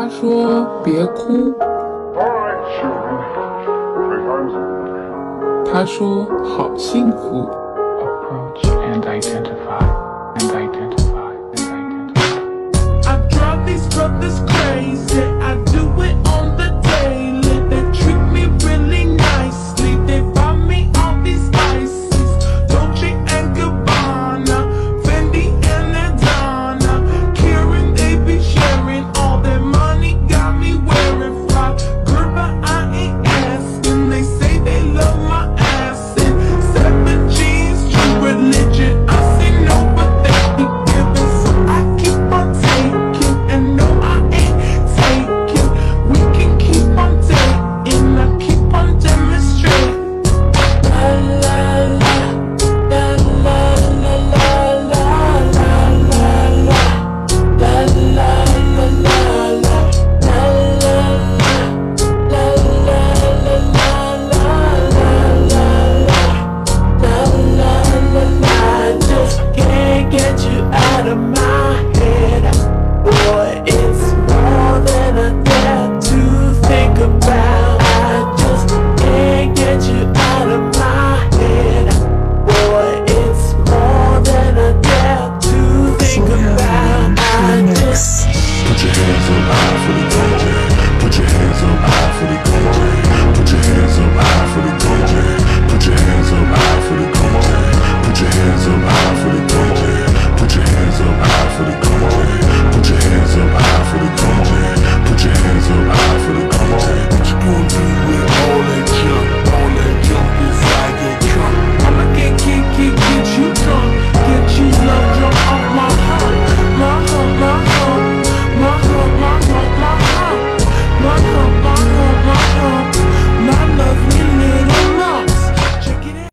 [0.00, 1.52] 他说别哭，
[5.66, 7.50] 他说好幸福。